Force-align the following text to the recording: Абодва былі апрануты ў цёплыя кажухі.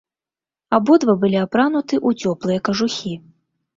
Абодва 0.77 1.15
былі 1.23 1.37
апрануты 1.45 1.95
ў 2.07 2.33
цёплыя 2.33 2.59
кажухі. 2.71 3.13